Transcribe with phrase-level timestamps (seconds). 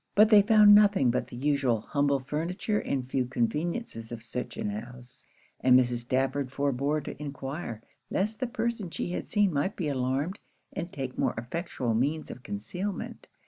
[0.15, 4.71] But they found nothing but the usual humble furniture and few conveniences of such an
[4.71, 5.27] house;
[5.59, 5.99] and Mrs.
[6.05, 10.39] Stafford forbore to enquire, lest the person she had seen might be alarmed
[10.73, 13.27] and take more effectual means of concealment.